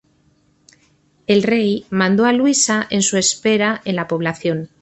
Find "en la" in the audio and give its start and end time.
3.85-4.07